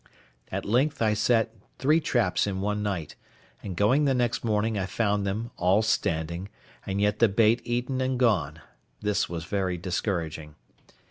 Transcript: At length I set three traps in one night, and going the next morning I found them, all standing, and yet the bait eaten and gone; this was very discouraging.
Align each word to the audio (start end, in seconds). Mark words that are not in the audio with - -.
At 0.51 0.65
length 0.65 0.99
I 0.99 1.13
set 1.13 1.53
three 1.77 1.99
traps 1.99 2.47
in 2.47 2.59
one 2.59 2.81
night, 2.81 3.15
and 3.61 3.77
going 3.77 4.05
the 4.05 4.15
next 4.15 4.43
morning 4.43 4.75
I 4.75 4.87
found 4.87 5.27
them, 5.27 5.51
all 5.57 5.83
standing, 5.83 6.49
and 6.87 6.99
yet 6.99 7.19
the 7.19 7.29
bait 7.29 7.61
eaten 7.65 8.01
and 8.01 8.17
gone; 8.17 8.61
this 9.01 9.29
was 9.29 9.45
very 9.45 9.77
discouraging. 9.77 10.55